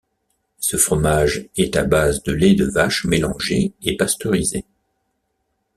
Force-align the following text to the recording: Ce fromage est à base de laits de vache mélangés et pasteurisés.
Ce 0.57 0.77
fromage 0.77 1.47
est 1.57 1.75
à 1.75 1.83
base 1.83 2.23
de 2.23 2.31
laits 2.31 2.57
de 2.57 2.65
vache 2.65 3.05
mélangés 3.05 3.73
et 3.83 3.95
pasteurisés. 3.97 4.65